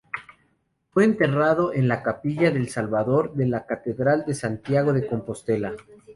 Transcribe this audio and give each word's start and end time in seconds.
Fue 0.89 1.03
enterrado 1.03 1.73
en 1.73 1.87
la 1.87 2.01
capilla 2.01 2.49
del 2.49 2.69
Salvador 2.69 3.35
de 3.35 3.45
la 3.45 3.67
catedral 3.67 4.25
de 4.25 4.33
Santiago 4.33 4.93
de 4.93 5.05
Compostela. 5.05 5.75